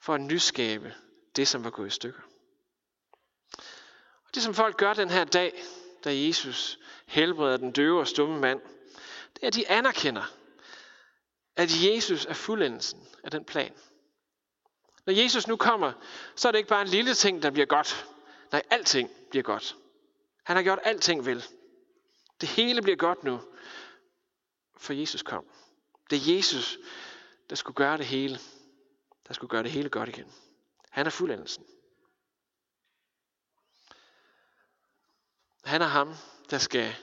For 0.00 0.14
at 0.14 0.20
nyskabe 0.20 0.94
det, 1.36 1.48
som 1.48 1.64
var 1.64 1.70
gået 1.70 1.86
i 1.86 1.90
stykker. 1.90 2.20
Og 4.24 4.34
det, 4.34 4.42
som 4.42 4.54
folk 4.54 4.76
gør 4.76 4.94
den 4.94 5.10
her 5.10 5.24
dag, 5.24 5.62
da 6.04 6.16
Jesus 6.16 6.78
helbreder 7.06 7.56
den 7.56 7.72
døve 7.72 8.00
og 8.00 8.08
stumme 8.08 8.40
mand, 8.40 8.60
det 9.34 9.42
er, 9.42 9.46
at 9.46 9.54
de 9.54 9.70
anerkender, 9.70 10.34
at 11.56 11.70
Jesus 11.84 12.26
er 12.26 12.34
fuldendelsen 12.34 13.08
af 13.24 13.30
den 13.30 13.44
plan. 13.44 13.72
Når 15.06 15.12
Jesus 15.12 15.46
nu 15.46 15.56
kommer, 15.56 15.92
så 16.36 16.48
er 16.48 16.52
det 16.52 16.58
ikke 16.58 16.68
bare 16.68 16.82
en 16.82 16.88
lille 16.88 17.14
ting, 17.14 17.42
der 17.42 17.50
bliver 17.50 17.66
godt. 17.66 18.06
Nej, 18.52 18.62
alting 18.70 19.10
bliver 19.30 19.42
godt. 19.42 19.76
Han 20.44 20.56
har 20.56 20.62
gjort 20.62 20.78
alting 20.82 21.26
vel. 21.26 21.44
Det 22.40 22.48
hele 22.48 22.82
bliver 22.82 22.96
godt 22.96 23.24
nu. 23.24 23.40
for 24.76 24.92
Jesus 24.92 25.22
kom. 25.22 25.44
Det 26.10 26.16
er 26.16 26.34
Jesus, 26.34 26.78
der 27.50 27.56
skulle 27.56 27.74
gøre 27.74 27.98
det 27.98 28.06
hele. 28.06 28.38
Der 29.28 29.34
skulle 29.34 29.50
gøre 29.50 29.62
det 29.62 29.70
hele 29.70 29.88
godt 29.88 30.08
igen. 30.08 30.32
Han 30.90 31.06
er 31.06 31.10
fuldendelsen. 31.10 31.64
Han 35.64 35.82
er 35.82 35.86
ham, 35.86 36.14
der 36.50 36.58
skal 36.58 36.96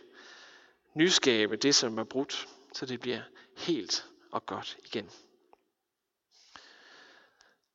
nyskabe 0.94 1.55
det, 1.55 1.75
som 1.75 1.98
er 1.98 2.03
brudt, 2.03 2.48
så 2.74 2.86
det 2.86 3.00
bliver 3.00 3.22
helt 3.58 4.08
og 4.32 4.46
godt 4.46 4.77
igen. 4.86 5.12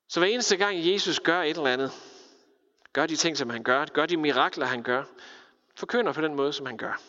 Så 0.09 0.21
hver 0.21 0.29
eneste 0.29 0.57
gang 0.57 0.87
Jesus 0.93 1.21
gør 1.21 1.43
et 1.43 1.57
eller 1.57 1.73
andet, 1.73 1.93
gør 2.93 3.07
de 3.07 3.17
ting, 3.17 3.37
som 3.37 3.51
han 3.51 3.63
gør, 3.63 3.85
gør 3.85 4.07
de 4.07 4.17
mirakler, 4.17 4.67
han 4.67 4.83
gør, 4.83 5.05
forkynder 5.75 6.13
på 6.13 6.21
den 6.21 6.35
måde, 6.35 6.53
som 6.53 6.67
han 6.67 6.77
gør, 6.77 7.03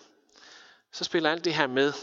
så 0.92 1.04
spiller 1.04 1.32
alt 1.32 1.46
det 1.46 1.54
her 1.54 1.68
med. 1.68 1.94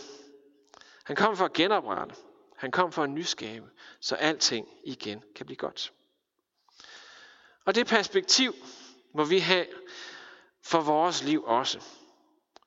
Han 1.05 1.17
kom 1.17 1.37
for 1.37 1.45
at 1.45 1.53
genoprette. 1.53 2.15
Han 2.59 2.71
kom 2.71 2.93
for 2.93 3.03
at 3.03 3.11
nyskabe, 3.11 3.71
så 4.01 4.15
alting 4.15 4.69
igen 4.85 5.23
kan 5.35 5.47
blive 5.47 5.57
godt. 5.57 5.93
Og 7.65 7.75
det 7.75 7.87
perspektiv 7.87 8.55
må 9.15 9.25
vi 9.25 9.39
have 9.39 9.67
for 10.63 10.81
vores 10.81 11.23
liv 11.23 11.45
også. 11.45 11.81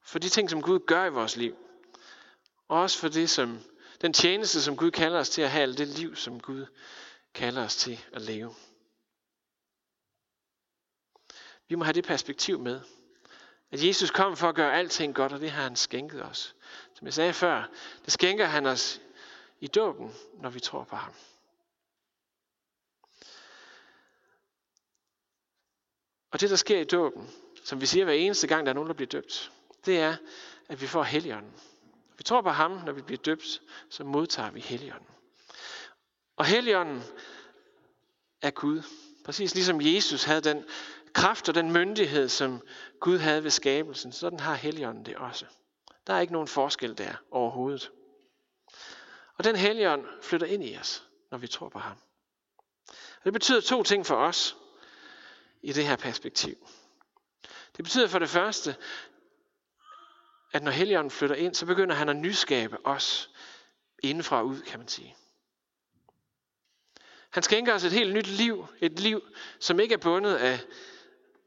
For 0.04 0.20
de 0.20 0.30
ting, 0.30 0.50
som 0.50 0.62
Gud 0.62 0.80
gør 0.80 1.06
i 1.06 1.10
vores 1.10 1.36
liv. 1.36 1.56
Og 2.68 2.80
også 2.80 3.00
for 3.00 3.08
det, 3.08 3.30
som, 3.30 3.60
den 4.02 4.14
tjeneste, 4.14 4.62
som 4.62 4.78
Gud 4.78 4.92
kalder 4.92 5.20
os 5.20 5.30
til 5.30 5.42
at 5.42 5.52
have, 5.52 5.64
eller 5.64 5.76
det 5.76 5.88
liv, 5.88 6.16
som 6.16 6.40
Gud 6.40 6.66
kalder 7.34 7.64
os 7.64 7.76
til 7.76 8.06
at 8.14 8.22
leve. 8.22 8.56
Vi 11.68 11.76
må 11.76 11.84
have 11.84 11.94
det 11.94 12.06
perspektiv 12.06 12.60
med, 12.60 12.82
at 13.72 13.84
Jesus 13.84 14.12
kom 14.12 14.38
for 14.38 14.50
at 14.50 14.56
gøre 14.56 14.74
alting 14.74 15.16
godt, 15.16 15.34
og 15.34 15.40
det 15.40 15.52
har 15.52 15.64
han 15.64 15.76
skænket 15.76 16.24
os. 16.24 16.56
Som 16.94 17.06
jeg 17.06 17.14
sagde 17.14 17.34
før, 17.34 17.70
det 18.06 18.14
skænker 18.14 18.46
han 18.46 18.66
os 18.66 19.02
i 19.62 19.68
dåben, 19.68 20.12
når 20.34 20.50
vi 20.50 20.60
tror 20.60 20.84
på 20.84 20.96
ham. 20.96 21.14
Og 26.32 26.42
det, 26.42 26.50
der 26.50 26.56
sker 26.56 26.80
i 26.80 26.84
dåben, 26.84 27.30
som 27.64 27.82
vi 27.82 27.86
siger 27.86 28.06
hver 28.06 28.14
eneste 28.14 28.48
gang, 28.48 28.66
der 28.66 28.70
er 28.70 28.74
nogen, 28.74 28.88
der 28.88 28.94
bliver 28.94 29.10
døbt, 29.10 29.52
det 29.86 30.00
er, 30.00 30.16
at 30.70 30.82
vi 30.82 30.88
får 30.88 31.04
Helligånden. 31.04 31.54
Vi 32.18 32.24
tror 32.24 32.42
på 32.42 32.50
ham, 32.50 32.72
når 32.72 32.92
vi 32.92 33.02
bliver 33.02 33.22
døbt, 33.22 33.62
så 33.90 34.04
modtager 34.04 34.52
vi 34.52 34.60
Helligånden. 34.60 35.08
Og 36.36 36.46
Helligånden 36.46 37.04
er 38.42 38.52
Gud. 38.52 38.82
Præcis 39.26 39.56
ligesom 39.56 39.82
Jesus 39.82 40.24
havde 40.24 40.42
den 40.42 40.66
kraft 41.14 41.50
og 41.50 41.56
den 41.56 41.72
myndighed, 41.72 42.30
som 42.30 42.62
Gud 43.00 43.18
havde 43.18 43.44
ved 43.44 43.52
skabelsen, 43.52 44.12
sådan 44.12 44.40
har 44.40 44.56
Helligånden 44.56 45.06
det 45.06 45.16
også. 45.16 45.46
Der 46.08 46.14
er 46.14 46.20
ikke 46.20 46.34
nogen 46.34 46.48
forskel 46.48 46.98
der 46.98 47.14
overhovedet. 47.32 47.92
Og 49.38 49.44
den 49.44 49.56
Helligånd 49.56 50.06
flytter 50.22 50.48
ind 50.48 50.64
i 50.64 50.78
os, 50.78 51.04
når 51.32 51.38
vi 51.38 51.48
tror 51.48 51.70
på 51.70 51.80
ham. 51.80 51.98
Og 52.90 53.26
det 53.26 53.34
betyder 53.34 53.62
to 53.62 53.84
ting 53.84 54.06
for 54.06 54.16
os 54.16 54.58
i 55.62 55.74
det 55.74 55.86
her 55.86 55.96
perspektiv. 55.96 56.68
Det 57.78 57.84
betyder 57.84 58.08
for 58.08 58.20
det 58.20 58.30
første, 58.30 58.76
at 60.54 60.64
når 60.64 60.72
Helligånden 60.72 61.12
flytter 61.12 61.36
ind, 61.36 61.56
så 61.56 61.66
begynder 61.66 61.96
han 61.96 62.10
at 62.10 62.16
nyskabe 62.16 62.86
os 62.86 63.30
indenfra 64.04 64.40
og 64.40 64.48
ud, 64.48 64.62
kan 64.62 64.80
man 64.80 64.88
sige. 64.88 65.16
Han 67.30 67.44
skænker 67.44 67.74
os 67.74 67.84
et 67.84 67.92
helt 67.92 68.14
nyt 68.14 68.28
liv. 68.28 68.68
Et 68.80 69.00
liv, 69.00 69.22
som 69.60 69.80
ikke 69.80 69.94
er 69.94 69.98
bundet 69.98 70.36
af 70.36 70.60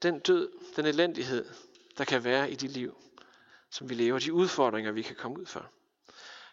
den 0.02 0.20
død, 0.20 0.50
den 0.76 0.86
elendighed, 0.86 1.54
der 1.98 2.04
kan 2.04 2.24
være 2.24 2.50
i 2.50 2.54
de 2.54 2.68
liv, 2.68 2.96
som 3.70 3.88
vi 3.88 3.94
lever. 3.94 4.18
De 4.18 4.32
udfordringer, 4.32 4.92
vi 4.92 5.02
kan 5.02 5.16
komme 5.16 5.40
ud 5.40 5.46
for. 5.46 5.70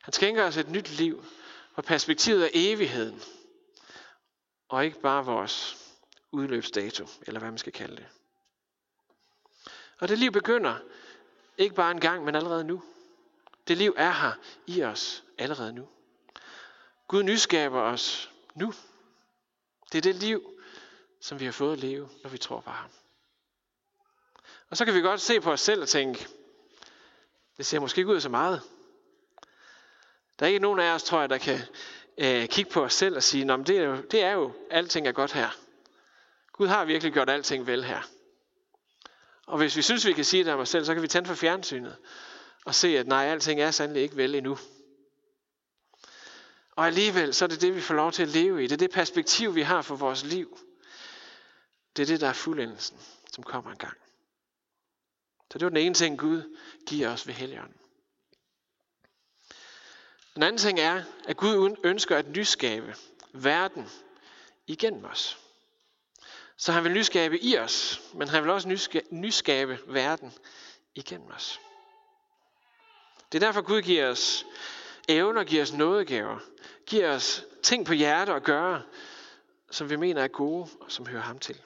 Han 0.02 0.14
skænker 0.14 0.44
os 0.44 0.58
et 0.58 0.70
nyt 0.70 0.90
liv, 0.90 1.26
hvor 1.74 1.84
perspektivet 1.84 2.46
er 2.46 2.50
evigheden. 2.54 3.22
Og 4.70 4.86
ikke 4.86 5.02
bare 5.02 5.26
vores 5.26 5.78
udløbsdato, 6.32 7.08
eller 7.22 7.40
hvad 7.40 7.52
man 7.52 7.58
skal 7.58 7.74
kalde 7.74 7.96
det. 7.96 8.08
Og 10.00 10.08
det 10.08 10.18
liv 10.20 10.32
begynder 10.32 10.76
ikke 11.58 11.76
bare 11.76 11.92
en 11.92 12.00
gang, 12.00 12.26
men 12.26 12.36
allerede 12.36 12.64
nu. 12.64 12.84
Det 13.68 13.78
liv 13.78 13.94
er 13.98 14.12
her 14.12 14.34
i 14.68 14.84
os 14.84 15.24
allerede 15.38 15.74
nu. 15.74 15.90
Gud 17.08 17.24
nyskaber 17.24 17.82
os 17.82 18.32
nu. 18.56 18.74
Det 19.92 19.98
er 19.98 20.02
det 20.02 20.16
liv, 20.16 20.60
som 21.20 21.40
vi 21.40 21.46
har 21.46 21.52
fået 21.52 21.74
at 21.74 21.80
leve, 21.80 22.10
når 22.24 22.30
vi 22.30 22.38
tror 22.38 22.60
på 22.60 22.70
ham. 22.70 22.90
Og 24.70 24.78
så 24.78 24.86
kan 24.86 24.94
vi 24.94 25.02
godt 25.02 25.22
se 25.22 25.42
på 25.42 25.52
os 25.52 25.62
selv 25.62 25.82
og 25.82 25.90
tænke, 25.90 26.28
det 27.58 27.66
ser 27.66 27.80
måske 27.80 28.00
ikke 28.00 28.12
ud 28.12 28.20
så 28.20 28.30
meget. 28.30 28.62
Der 30.42 30.48
er 30.48 30.50
ikke 30.50 30.60
nogen 30.60 30.80
af 30.80 30.94
os, 30.94 31.04
tror 31.04 31.20
jeg, 31.20 31.30
der 31.30 31.38
kan 31.38 31.60
øh, 32.18 32.48
kigge 32.48 32.72
på 32.72 32.84
os 32.84 32.94
selv 32.94 33.16
og 33.16 33.24
sige, 33.24 33.46
men 33.46 33.64
det 33.64 33.78
er, 33.78 33.84
jo, 33.84 34.02
det 34.02 34.24
er 34.24 34.32
jo, 34.32 34.54
alting 34.70 35.08
er 35.08 35.12
godt 35.12 35.34
her. 35.34 35.50
Gud 36.54 36.68
har 36.68 36.86
virkelig 36.86 37.14
gjort 37.14 37.30
alting 37.30 37.68
vel 37.68 37.84
her. 37.84 38.02
Og 39.48 39.58
hvis 39.58 39.78
vi 39.78 39.82
synes, 39.82 40.06
vi 40.06 40.14
kan 40.14 40.26
sige 40.26 40.44
det 40.44 40.54
om 40.54 40.60
os 40.60 40.70
selv, 40.70 40.86
så 40.86 40.94
kan 40.94 41.04
vi 41.04 41.08
tænde 41.08 41.28
for 41.28 41.36
fjernsynet 41.36 41.98
og 42.66 42.76
se, 42.76 42.98
at 42.98 43.08
nej, 43.08 43.26
alting 43.26 43.62
er 43.62 43.72
sandelig 43.72 44.04
ikke 44.04 44.18
vel 44.18 44.36
endnu. 44.36 44.58
Og 46.72 46.88
alligevel, 46.88 47.34
så 47.34 47.46
er 47.46 47.50
det 47.50 47.62
det, 47.62 47.76
vi 47.76 47.82
får 47.82 47.94
lov 47.94 48.12
til 48.12 48.24
at 48.24 48.30
leve 48.30 48.64
i. 48.64 48.68
Det 48.68 48.72
er 48.72 48.78
det 48.78 48.92
perspektiv, 48.92 49.56
vi 49.56 49.62
har 49.62 49.82
for 49.82 49.96
vores 49.96 50.24
liv. 50.24 50.60
Det 51.96 52.02
er 52.04 52.08
det, 52.08 52.22
der 52.22 52.28
er 52.28 52.34
fuldendelsen, 52.34 52.98
som 53.32 53.44
kommer 53.44 53.72
en 53.72 53.78
gang. 53.78 53.98
Så 55.52 55.58
det 55.58 55.64
var 55.64 55.70
den 55.70 55.78
ene 55.78 55.96
ting, 55.96 56.20
Gud 56.20 56.58
giver 56.88 57.10
os 57.14 57.28
ved 57.28 57.34
Helligånden. 57.34 57.81
Den 60.36 60.44
anden 60.44 60.58
ting 60.58 60.80
er, 60.80 61.04
at 61.28 61.38
Gud 61.38 61.76
ønsker 61.84 62.18
at 62.18 62.28
nyskabe 62.28 62.96
verden 63.34 63.90
igennem 64.68 65.06
os. 65.06 65.38
Så 66.58 66.72
han 66.72 66.84
vil 66.84 66.92
nyskabe 66.92 67.40
i 67.40 67.58
os, 67.58 68.02
men 68.14 68.28
han 68.28 68.44
vil 68.44 68.52
også 68.52 69.02
nyskabe 69.12 69.80
verden 69.88 70.34
igennem 70.96 71.32
os. 71.32 71.60
Det 73.32 73.44
er 73.44 73.46
derfor 73.46 73.62
Gud 73.62 73.82
giver 73.82 74.10
os 74.10 74.46
evner, 75.08 75.44
giver 75.44 75.62
os 75.62 75.74
nådegaver, 75.74 76.40
giver 76.86 77.16
os 77.16 77.46
ting 77.64 77.86
på 77.86 77.94
hjerte 77.94 78.34
at 78.34 78.44
gøre, 78.44 78.84
som 79.72 79.90
vi 79.90 79.96
mener 79.96 80.24
er 80.24 80.28
gode 80.28 80.70
og 80.80 80.92
som 80.92 81.06
hører 81.06 81.22
ham 81.22 81.40
til. 81.40 81.62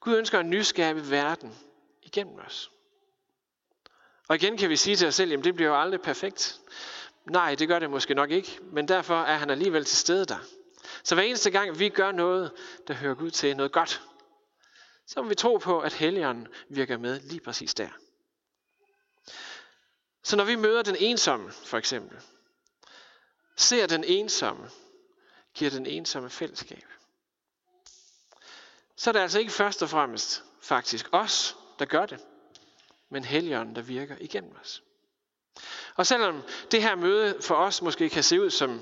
Gud 0.00 0.16
ønsker 0.16 0.38
at 0.38 0.46
nyskabe 0.46 1.10
verden 1.10 1.58
igennem 2.02 2.38
os. 2.38 2.71
Og 4.32 4.36
igen 4.36 4.56
kan 4.56 4.70
vi 4.70 4.76
sige 4.76 4.96
til 4.96 5.08
os 5.08 5.14
selv, 5.14 5.32
at 5.32 5.44
det 5.44 5.54
bliver 5.54 5.70
jo 5.70 5.80
aldrig 5.80 6.00
perfekt. 6.00 6.60
Nej, 7.24 7.54
det 7.54 7.68
gør 7.68 7.78
det 7.78 7.90
måske 7.90 8.14
nok 8.14 8.30
ikke, 8.30 8.58
men 8.62 8.88
derfor 8.88 9.22
er 9.22 9.36
han 9.36 9.50
alligevel 9.50 9.84
til 9.84 9.96
stede 9.96 10.24
der. 10.24 10.38
Så 11.02 11.14
hver 11.14 11.24
eneste 11.24 11.50
gang 11.50 11.78
vi 11.78 11.88
gør 11.88 12.12
noget, 12.12 12.52
der 12.88 12.94
hører 12.94 13.14
Gud 13.14 13.30
til, 13.30 13.56
noget 13.56 13.72
godt, 13.72 14.02
så 15.06 15.22
må 15.22 15.28
vi 15.28 15.34
tro 15.34 15.56
på, 15.56 15.80
at 15.80 15.92
Helligånden 15.92 16.48
virker 16.68 16.96
med 16.96 17.20
lige 17.20 17.40
præcis 17.40 17.74
der. 17.74 17.88
Så 20.22 20.36
når 20.36 20.44
vi 20.44 20.54
møder 20.54 20.82
den 20.82 20.96
ensomme, 20.98 21.52
for 21.52 21.78
eksempel, 21.78 22.18
ser 23.56 23.86
den 23.86 24.04
ensomme, 24.04 24.70
giver 25.54 25.70
den 25.70 25.86
ensomme 25.86 26.30
fællesskab. 26.30 26.84
Så 28.96 29.10
er 29.10 29.12
det 29.12 29.20
altså 29.20 29.38
ikke 29.38 29.52
først 29.52 29.82
og 29.82 29.88
fremmest 29.88 30.44
faktisk 30.62 31.08
os, 31.12 31.56
der 31.78 31.84
gør 31.84 32.06
det, 32.06 32.20
men 33.12 33.24
Helligånden, 33.24 33.76
der 33.76 33.82
virker 33.82 34.16
igennem 34.20 34.56
os. 34.62 34.82
Og 35.94 36.06
selvom 36.06 36.42
det 36.70 36.82
her 36.82 36.94
møde 36.94 37.36
for 37.40 37.54
os 37.54 37.82
måske 37.82 38.08
kan 38.08 38.22
se 38.22 38.40
ud 38.40 38.50
som, 38.50 38.80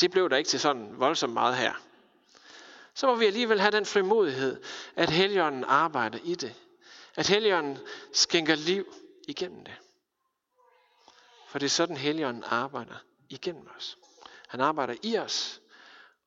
det 0.00 0.10
blev 0.10 0.30
der 0.30 0.36
ikke 0.36 0.48
til 0.48 0.60
sådan 0.60 1.00
voldsomt 1.00 1.32
meget 1.32 1.56
her, 1.56 1.72
så 2.94 3.06
må 3.06 3.14
vi 3.14 3.26
alligevel 3.26 3.60
have 3.60 3.70
den 3.70 3.86
frimodighed, 3.86 4.62
at 4.96 5.10
Helligånden 5.10 5.64
arbejder 5.64 6.18
i 6.24 6.34
det. 6.34 6.54
At 7.16 7.28
Helligånden 7.28 7.78
skænker 8.12 8.54
liv 8.54 8.94
igennem 9.28 9.64
det. 9.64 9.74
For 11.48 11.58
det 11.58 11.66
er 11.66 11.70
sådan, 11.70 11.96
Helligånden 11.96 12.44
arbejder 12.46 12.96
igennem 13.28 13.68
os. 13.76 13.98
Han 14.48 14.60
arbejder 14.60 14.94
i 15.02 15.18
os 15.18 15.60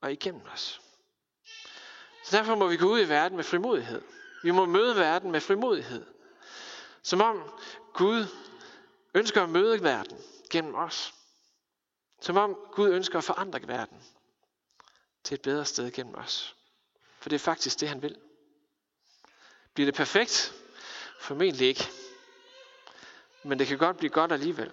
og 0.00 0.12
igennem 0.12 0.42
os. 0.52 0.80
Så 2.24 2.36
derfor 2.36 2.54
må 2.54 2.66
vi 2.66 2.76
gå 2.76 2.86
ud 2.86 3.00
i 3.00 3.08
verden 3.08 3.36
med 3.36 3.44
frimodighed. 3.44 4.02
Vi 4.42 4.50
må 4.50 4.66
møde 4.66 4.96
verden 4.96 5.30
med 5.30 5.40
frimodighed. 5.40 6.04
Som 7.02 7.20
om 7.20 7.50
Gud 7.94 8.26
ønsker 9.14 9.42
at 9.42 9.50
møde 9.50 9.82
verden 9.82 10.18
gennem 10.50 10.74
os. 10.74 11.14
Som 12.20 12.36
om 12.36 12.58
Gud 12.72 12.90
ønsker 12.90 13.18
at 13.18 13.24
forandre 13.24 13.68
verden 13.68 14.02
til 15.24 15.34
et 15.34 15.42
bedre 15.42 15.64
sted 15.64 15.90
gennem 15.90 16.14
os. 16.14 16.56
For 17.18 17.28
det 17.28 17.36
er 17.36 17.40
faktisk 17.40 17.80
det, 17.80 17.88
han 17.88 18.02
vil. 18.02 18.16
Bliver 19.74 19.86
det 19.86 19.94
perfekt? 19.94 20.54
Formentlig 21.20 21.68
ikke. 21.68 21.84
Men 23.44 23.58
det 23.58 23.66
kan 23.66 23.78
godt 23.78 23.96
blive 23.96 24.10
godt 24.10 24.32
alligevel. 24.32 24.72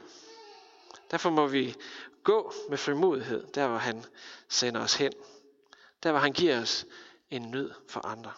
Derfor 1.12 1.30
må 1.30 1.48
vi 1.48 1.76
gå 2.24 2.54
med 2.70 2.78
frimodighed, 2.78 3.48
der 3.48 3.68
hvor 3.68 3.78
han 3.78 4.06
sender 4.50 4.82
os 4.82 4.94
hen. 4.94 5.14
Der 6.04 6.12
hvor 6.12 6.20
han 6.20 6.34
giver 6.34 6.62
os 6.62 6.86
en 7.30 7.42
nød 7.42 7.72
for 7.90 8.06
andre. 8.06 8.34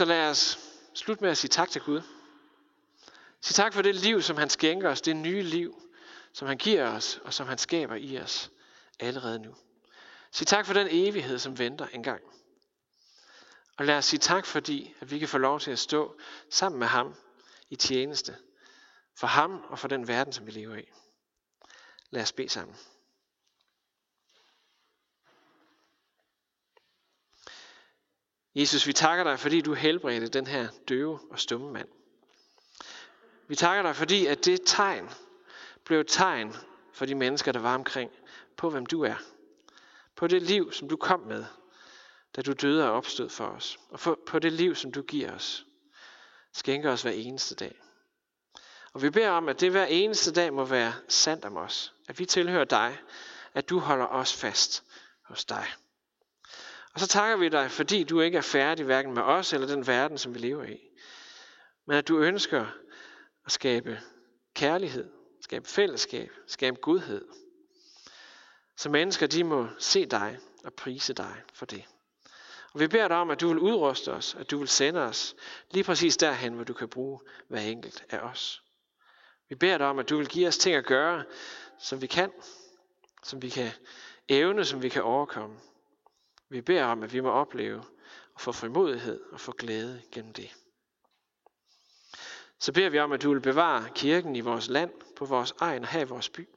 Så 0.00 0.04
lad 0.04 0.30
os 0.30 0.58
slutte 0.94 1.24
med 1.24 1.30
at 1.30 1.38
sige 1.38 1.48
tak 1.48 1.70
til 1.70 1.82
Gud. 1.82 2.02
Sig 3.40 3.54
tak 3.54 3.74
for 3.74 3.82
det 3.82 3.94
liv, 3.94 4.22
som 4.22 4.36
han 4.36 4.50
skænker 4.50 4.90
os, 4.90 5.00
det 5.00 5.16
nye 5.16 5.42
liv, 5.42 5.82
som 6.32 6.48
han 6.48 6.58
giver 6.58 6.90
os, 6.90 7.20
og 7.24 7.34
som 7.34 7.46
han 7.46 7.58
skaber 7.58 7.94
i 7.94 8.18
os 8.18 8.50
allerede 9.00 9.38
nu. 9.38 9.54
Sig 10.32 10.46
tak 10.46 10.66
for 10.66 10.74
den 10.74 10.88
evighed, 10.90 11.38
som 11.38 11.58
venter 11.58 11.86
engang. 11.86 12.22
Og 13.76 13.84
lad 13.84 13.98
os 13.98 14.04
sige 14.04 14.20
tak, 14.20 14.46
fordi 14.46 14.94
at 15.00 15.10
vi 15.10 15.18
kan 15.18 15.28
få 15.28 15.38
lov 15.38 15.60
til 15.60 15.70
at 15.70 15.78
stå 15.78 16.20
sammen 16.50 16.78
med 16.78 16.86
ham 16.86 17.14
i 17.70 17.76
tjeneste. 17.76 18.36
For 19.16 19.26
ham 19.26 19.64
og 19.68 19.78
for 19.78 19.88
den 19.88 20.08
verden, 20.08 20.32
som 20.32 20.46
vi 20.46 20.50
lever 20.50 20.76
i. 20.76 20.88
Lad 22.10 22.22
os 22.22 22.32
bede 22.32 22.48
sammen. 22.48 22.76
Jesus, 28.54 28.86
vi 28.86 28.92
takker 28.92 29.24
dig, 29.24 29.38
fordi 29.38 29.60
du 29.60 29.74
helbredte 29.74 30.28
den 30.28 30.46
her 30.46 30.68
døve 30.88 31.20
og 31.30 31.38
stumme 31.38 31.72
mand. 31.72 31.88
Vi 33.48 33.56
takker 33.56 33.82
dig, 33.82 33.96
fordi 33.96 34.26
at 34.26 34.44
det 34.44 34.60
tegn 34.66 35.10
blev 35.84 36.00
et 36.00 36.06
tegn 36.08 36.56
for 36.92 37.06
de 37.06 37.14
mennesker, 37.14 37.52
der 37.52 37.60
var 37.60 37.74
omkring, 37.74 38.10
på 38.56 38.70
hvem 38.70 38.86
du 38.86 39.02
er. 39.02 39.14
På 40.16 40.26
det 40.26 40.42
liv, 40.42 40.72
som 40.72 40.88
du 40.88 40.96
kom 40.96 41.20
med, 41.20 41.44
da 42.36 42.42
du 42.42 42.52
døde 42.52 42.84
og 42.84 42.92
opstod 42.92 43.28
for 43.28 43.46
os. 43.46 43.78
Og 43.88 44.18
på 44.26 44.38
det 44.38 44.52
liv, 44.52 44.74
som 44.74 44.92
du 44.92 45.02
giver 45.02 45.34
os. 45.34 45.66
Skænker 46.52 46.92
os 46.92 47.02
hver 47.02 47.10
eneste 47.10 47.54
dag. 47.54 47.80
Og 48.92 49.02
vi 49.02 49.10
beder 49.10 49.30
om, 49.30 49.48
at 49.48 49.60
det 49.60 49.70
hver 49.70 49.86
eneste 49.86 50.32
dag 50.32 50.52
må 50.52 50.64
være 50.64 50.94
sandt 51.08 51.44
om 51.44 51.56
os. 51.56 51.94
At 52.08 52.18
vi 52.18 52.26
tilhører 52.26 52.64
dig. 52.64 52.98
At 53.54 53.68
du 53.68 53.78
holder 53.78 54.06
os 54.06 54.34
fast 54.34 54.84
hos 55.24 55.44
dig. 55.44 55.66
Og 56.94 57.00
så 57.00 57.06
takker 57.06 57.36
vi 57.36 57.48
dig, 57.48 57.70
fordi 57.70 58.04
du 58.04 58.20
ikke 58.20 58.38
er 58.38 58.42
færdig 58.42 58.84
hverken 58.84 59.14
med 59.14 59.22
os 59.22 59.52
eller 59.52 59.66
den 59.66 59.86
verden, 59.86 60.18
som 60.18 60.34
vi 60.34 60.38
lever 60.38 60.64
i. 60.64 60.80
Men 61.86 61.96
at 61.96 62.08
du 62.08 62.18
ønsker 62.18 62.66
at 63.46 63.52
skabe 63.52 64.00
kærlighed, 64.54 65.10
skabe 65.40 65.68
fællesskab, 65.68 66.30
skabe 66.46 66.76
godhed. 66.76 67.24
Så 68.76 68.88
mennesker 68.88 69.26
de 69.26 69.44
må 69.44 69.68
se 69.78 70.06
dig 70.06 70.38
og 70.64 70.74
prise 70.74 71.12
dig 71.12 71.42
for 71.54 71.66
det. 71.66 71.84
Og 72.72 72.80
vi 72.80 72.86
beder 72.86 73.08
dig 73.08 73.16
om, 73.16 73.30
at 73.30 73.40
du 73.40 73.48
vil 73.48 73.58
udruste 73.58 74.12
os, 74.12 74.34
at 74.34 74.50
du 74.50 74.58
vil 74.58 74.68
sende 74.68 75.00
os 75.00 75.36
lige 75.70 75.84
præcis 75.84 76.16
derhen, 76.16 76.54
hvor 76.54 76.64
du 76.64 76.72
kan 76.72 76.88
bruge 76.88 77.20
hver 77.48 77.60
enkelt 77.60 78.04
af 78.10 78.18
os. 78.18 78.62
Vi 79.48 79.54
beder 79.54 79.78
dig 79.78 79.86
om, 79.86 79.98
at 79.98 80.08
du 80.08 80.16
vil 80.16 80.28
give 80.28 80.48
os 80.48 80.58
ting 80.58 80.76
at 80.76 80.86
gøre, 80.86 81.24
som 81.78 82.02
vi 82.02 82.06
kan, 82.06 82.32
som 83.22 83.42
vi 83.42 83.48
kan 83.48 83.70
evne, 84.28 84.64
som 84.64 84.82
vi 84.82 84.88
kan 84.88 85.02
overkomme. 85.02 85.56
Vi 86.50 86.60
beder 86.60 86.84
om, 86.84 87.02
at 87.02 87.12
vi 87.12 87.20
må 87.20 87.30
opleve 87.30 87.84
og 88.34 88.40
få 88.40 88.52
frimodighed 88.52 89.20
og 89.32 89.40
få 89.40 89.52
glæde 89.52 90.02
gennem 90.12 90.32
det. 90.32 90.56
Så 92.58 92.72
beder 92.72 92.90
vi 92.90 92.98
om, 92.98 93.12
at 93.12 93.22
du 93.22 93.32
vil 93.32 93.40
bevare 93.40 93.88
kirken 93.94 94.36
i 94.36 94.40
vores 94.40 94.68
land, 94.68 94.90
på 95.16 95.24
vores 95.24 95.54
egen 95.58 95.82
og 95.82 95.88
her 95.88 96.00
i 96.00 96.04
vores 96.04 96.28
by. 96.28 96.48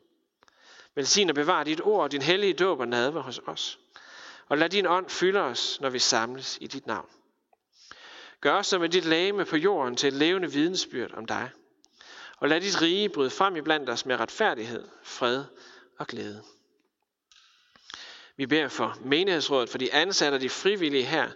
Velsign 0.96 1.30
og 1.30 1.36
bevare 1.36 1.64
dit 1.64 1.82
ord, 1.82 2.10
din 2.10 2.22
hellige 2.22 2.54
dåb 2.54 2.80
og 2.80 2.88
nadver 2.88 3.22
hos 3.22 3.42
os. 3.46 3.80
Og 4.48 4.58
lad 4.58 4.70
din 4.70 4.86
ånd 4.86 5.10
fylde 5.10 5.40
os, 5.40 5.82
når 5.82 5.90
vi 5.90 6.00
samles 6.00 6.58
i 6.62 6.68
dit 6.68 6.88
navn. 6.88 7.10
Gør 8.42 8.54
os 8.54 8.68
som 8.68 8.82
med 8.82 8.90
dit 8.90 9.06
lame 9.06 9.46
på 9.46 9.58
jorden 9.58 9.96
til 9.96 10.08
et 10.08 10.14
levende 10.14 10.52
vidensbyrd 10.52 11.14
om 11.14 11.26
dig. 11.26 11.50
Og 12.38 12.50
lad 12.50 12.62
dit 12.62 12.82
rige 12.82 13.10
bryde 13.10 13.30
frem 13.30 13.56
i 13.56 13.62
blandt 13.62 13.90
os 13.90 14.06
med 14.06 14.20
retfærdighed, 14.20 14.88
fred 15.04 15.44
og 15.98 16.08
glæde. 16.08 16.44
Vi 18.38 18.46
beder 18.46 18.68
for 18.68 18.98
menighedsrådet, 19.02 19.70
for 19.70 19.78
de 19.78 19.94
ansatte 19.94 20.36
og 20.36 20.42
de 20.42 20.50
frivillige 20.50 21.06
her 21.06 21.32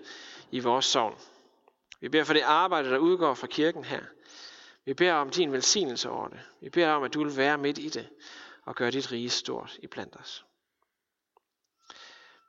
i 0.51 0.59
vores 0.59 0.85
sovn. 0.85 1.17
Vi 1.99 2.09
beder 2.09 2.23
for 2.23 2.33
det 2.33 2.41
arbejde, 2.41 2.89
der 2.89 2.97
udgår 2.97 3.33
fra 3.33 3.47
kirken 3.47 3.83
her. 3.83 4.01
Vi 4.85 4.93
beder 4.93 5.13
om 5.13 5.29
din 5.29 5.51
velsignelse 5.51 6.09
over 6.09 6.27
det. 6.27 6.39
Vi 6.61 6.69
beder 6.69 6.89
om, 6.89 7.03
at 7.03 7.13
du 7.13 7.23
vil 7.23 7.37
være 7.37 7.57
midt 7.57 7.77
i 7.77 7.89
det 7.89 8.09
og 8.65 8.75
gøre 8.75 8.91
dit 8.91 9.11
rige 9.11 9.29
stort 9.29 9.77
i 9.83 9.87
blandt 9.87 10.15
os. 10.15 10.45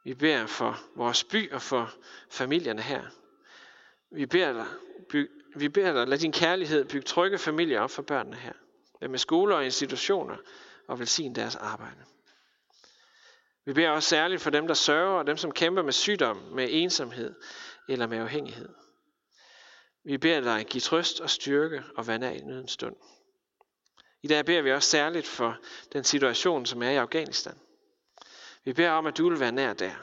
Vi 0.04 0.14
beder 0.14 0.46
for 0.46 0.80
vores 0.96 1.24
by 1.24 1.52
og 1.52 1.62
for 1.62 1.94
familierne 2.30 2.82
her. 2.82 3.02
Vi 4.10 4.26
beder 4.26 4.52
dig, 4.52 4.66
byg, 5.08 5.30
vi 5.56 5.68
beder 5.68 5.92
dig, 5.92 6.08
lad 6.08 6.18
din 6.18 6.32
kærlighed 6.32 6.84
bygge 6.84 7.06
trygge 7.06 7.38
familier 7.38 7.80
op 7.80 7.90
for 7.90 8.02
børnene 8.02 8.36
her. 8.36 8.52
Med 9.08 9.18
skoler 9.18 9.56
og 9.56 9.64
institutioner 9.64 10.36
og 10.86 10.98
velsigne 10.98 11.34
deres 11.34 11.56
arbejde. 11.56 12.04
Vi 13.68 13.72
beder 13.72 13.90
også 13.90 14.08
særligt 14.08 14.42
for 14.42 14.50
dem, 14.50 14.66
der 14.66 14.74
sørger, 14.74 15.18
og 15.18 15.26
dem, 15.26 15.36
som 15.36 15.52
kæmper 15.52 15.82
med 15.82 15.92
sygdom, 15.92 16.36
med 16.36 16.68
ensomhed 16.70 17.34
eller 17.88 18.06
med 18.06 18.18
afhængighed. 18.18 18.68
Vi 20.04 20.18
beder 20.18 20.40
dig 20.40 20.66
give 20.66 20.80
trøst 20.80 21.20
og 21.20 21.30
styrke 21.30 21.82
og 21.96 22.06
vande 22.06 22.26
af 22.26 22.36
i 22.36 22.40
nødens 22.40 22.72
stund. 22.72 22.96
I 24.22 24.28
dag 24.28 24.44
beder 24.44 24.62
vi 24.62 24.72
også 24.72 24.90
særligt 24.90 25.26
for 25.26 25.56
den 25.92 26.04
situation, 26.04 26.66
som 26.66 26.82
er 26.82 26.90
i 26.90 26.96
Afghanistan. 26.96 27.58
Vi 28.64 28.72
beder 28.72 28.90
om, 28.90 29.06
at 29.06 29.18
du 29.18 29.28
vil 29.28 29.40
være 29.40 29.52
nær 29.52 29.72
der. 29.72 29.94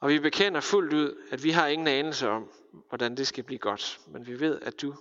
Og 0.00 0.08
vi 0.08 0.18
bekender 0.18 0.60
fuldt 0.60 0.92
ud, 0.92 1.16
at 1.30 1.44
vi 1.44 1.50
har 1.50 1.66
ingen 1.66 1.88
anelse 1.88 2.28
om, 2.28 2.52
hvordan 2.88 3.16
det 3.16 3.26
skal 3.26 3.44
blive 3.44 3.58
godt. 3.58 4.00
Men 4.06 4.26
vi 4.26 4.40
ved, 4.40 4.60
at 4.62 4.82
du 4.82 4.94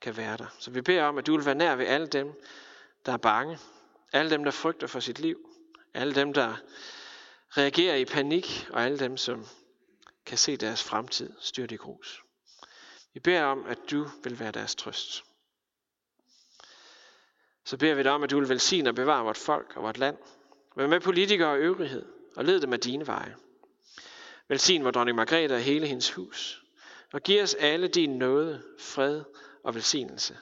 kan 0.00 0.16
være 0.16 0.36
der. 0.36 0.56
Så 0.58 0.70
vi 0.70 0.80
beder 0.80 1.04
om, 1.04 1.18
at 1.18 1.26
du 1.26 1.36
vil 1.36 1.46
være 1.46 1.54
nær 1.54 1.76
ved 1.76 1.86
alle 1.86 2.06
dem, 2.06 2.32
der 3.06 3.12
er 3.12 3.16
bange. 3.16 3.58
Alle 4.12 4.30
dem, 4.30 4.44
der 4.44 4.50
frygter 4.50 4.86
for 4.86 5.00
sit 5.00 5.18
liv. 5.18 5.50
Alle 5.96 6.14
dem, 6.14 6.32
der 6.32 6.56
reagerer 7.50 7.96
i 7.96 8.04
panik, 8.04 8.68
og 8.70 8.84
alle 8.84 8.98
dem, 8.98 9.16
som 9.16 9.46
kan 10.26 10.38
se 10.38 10.56
deres 10.56 10.82
fremtid 10.82 11.32
styrt 11.40 11.72
i 11.72 11.76
grus. 11.76 12.22
Vi 13.14 13.20
beder 13.20 13.42
om, 13.44 13.66
at 13.66 13.78
du 13.90 14.08
vil 14.24 14.38
være 14.38 14.52
deres 14.52 14.74
trøst. 14.74 15.24
Så 17.64 17.76
beder 17.76 17.94
vi 17.94 18.02
dig 18.02 18.12
om, 18.12 18.22
at 18.22 18.30
du 18.30 18.38
vil 18.38 18.48
velsigne 18.48 18.90
og 18.90 18.94
bevare 18.94 19.24
vort 19.24 19.36
folk 19.36 19.76
og 19.76 19.82
vort 19.82 19.98
land. 19.98 20.16
Vær 20.76 20.86
med 20.86 21.00
politikere 21.00 21.48
og 21.48 21.58
øvrighed, 21.58 22.04
og 22.36 22.44
led 22.44 22.60
dem 22.60 22.72
af 22.72 22.80
dine 22.80 23.06
veje. 23.06 23.36
Velsign 24.48 24.84
vor 24.84 24.90
dronning 24.90 25.16
Margrethe 25.16 25.54
og 25.54 25.60
hele 25.60 25.86
hendes 25.86 26.10
hus. 26.10 26.62
Og 27.12 27.22
giv 27.22 27.42
os 27.42 27.54
alle 27.54 27.88
din 27.88 28.18
nåde, 28.18 28.62
fred 28.78 29.24
og 29.62 29.74
velsignelse. 29.74 30.38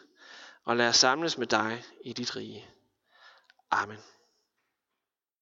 Og 0.64 0.76
lad 0.76 0.88
os 0.88 0.96
samles 0.96 1.38
med 1.38 1.46
dig 1.46 1.84
i 2.04 2.12
dit 2.12 2.36
rige. 2.36 2.68
Amen. 3.70 3.98